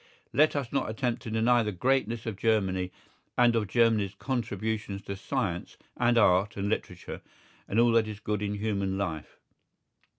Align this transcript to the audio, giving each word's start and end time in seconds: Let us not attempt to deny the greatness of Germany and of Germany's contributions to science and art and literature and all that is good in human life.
Let 0.33 0.55
us 0.55 0.73
not 0.73 0.89
attempt 0.89 1.21
to 1.21 1.29
deny 1.29 1.61
the 1.61 1.71
greatness 1.71 2.25
of 2.25 2.35
Germany 2.35 2.91
and 3.37 3.55
of 3.55 3.67
Germany's 3.67 4.15
contributions 4.15 5.03
to 5.03 5.15
science 5.15 5.77
and 5.95 6.17
art 6.17 6.57
and 6.57 6.67
literature 6.69 7.21
and 7.67 7.79
all 7.79 7.91
that 7.91 8.07
is 8.07 8.19
good 8.19 8.41
in 8.41 8.55
human 8.55 8.97
life. 8.97 9.37